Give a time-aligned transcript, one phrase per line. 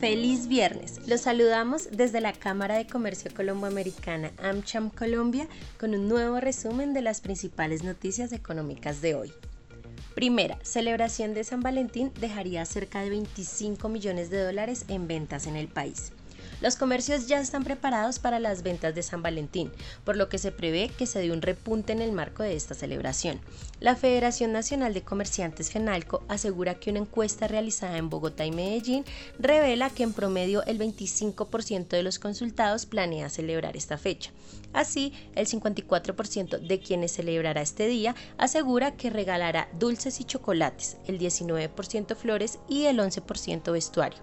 [0.00, 1.00] Feliz viernes.
[1.06, 5.48] Los saludamos desde la Cámara de Comercio Colomboamericana AmCham Colombia
[5.80, 9.32] con un nuevo resumen de las principales noticias económicas de hoy.
[10.14, 15.56] Primera, celebración de San Valentín dejaría cerca de 25 millones de dólares en ventas en
[15.56, 16.12] el país.
[16.62, 19.70] Los comercios ya están preparados para las ventas de San Valentín,
[20.04, 22.74] por lo que se prevé que se dé un repunte en el marco de esta
[22.74, 23.40] celebración.
[23.78, 29.04] La Federación Nacional de Comerciantes FENALCO asegura que una encuesta realizada en Bogotá y Medellín
[29.38, 34.30] revela que en promedio el 25% de los consultados planea celebrar esta fecha.
[34.72, 41.18] Así, el 54% de quienes celebrará este día asegura que regalará dulces y chocolates, el
[41.18, 44.20] 19% flores y el 11% vestuario.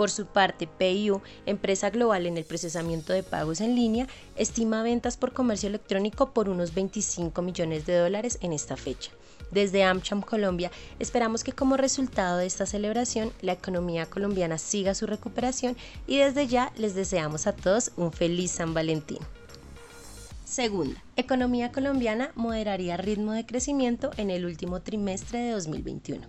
[0.00, 5.18] Por su parte, PIU, empresa global en el procesamiento de pagos en línea, estima ventas
[5.18, 9.10] por comercio electrónico por unos 25 millones de dólares en esta fecha.
[9.50, 15.06] Desde AmCham Colombia esperamos que como resultado de esta celebración la economía colombiana siga su
[15.06, 19.18] recuperación y desde ya les deseamos a todos un feliz San Valentín.
[20.46, 26.26] Segunda, economía colombiana moderaría ritmo de crecimiento en el último trimestre de 2021.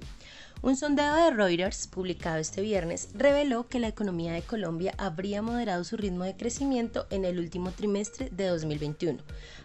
[0.64, 5.84] Un sondeo de Reuters, publicado este viernes, reveló que la economía de Colombia habría moderado
[5.84, 9.18] su ritmo de crecimiento en el último trimestre de 2021,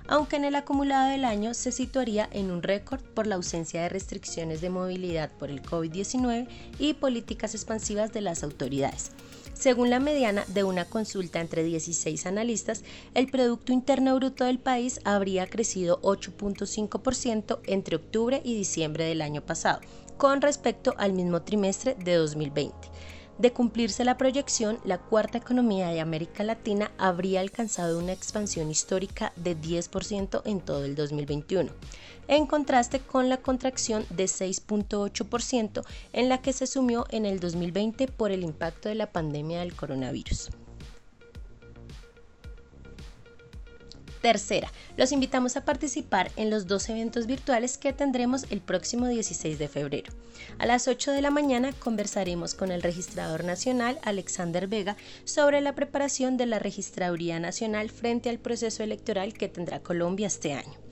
[0.09, 3.91] aunque en el acumulado del año se situaría en un récord por la ausencia de
[3.91, 9.11] restricciones de movilidad por el COVID-19 y políticas expansivas de las autoridades.
[9.59, 15.01] Según la mediana de una consulta entre 16 analistas, el Producto Interno Bruto del país
[15.05, 19.81] habría crecido 8.5% entre octubre y diciembre del año pasado,
[20.19, 22.75] con respecto al mismo trimestre de 2020.
[23.39, 29.35] De cumplirse la proyección, la cuarta economía de América Latina habría alcanzado una expansión histórica
[29.37, 31.71] de 10% en todo el 2021,
[32.29, 38.09] en contraste con la contracción de 6.8% en la que se sumió en el 2020
[38.09, 40.49] por el impacto de la pandemia del coronavirus.
[44.27, 49.57] Tercera, los invitamos a participar en los dos eventos virtuales que tendremos el próximo 16
[49.57, 50.13] de febrero.
[50.59, 55.77] A las 8 de la mañana conversaremos con el registrador nacional Alexander Vega sobre la
[55.77, 60.86] preparación de la Registraduría Nacional frente al proceso electoral que tendrá Colombia este año.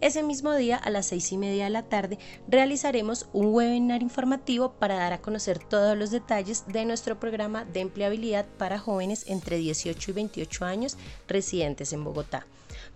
[0.00, 4.70] Ese mismo día, a las seis y media de la tarde, realizaremos un webinar informativo
[4.72, 9.58] para dar a conocer todos los detalles de nuestro programa de empleabilidad para jóvenes entre
[9.58, 12.46] 18 y 28 años residentes en Bogotá.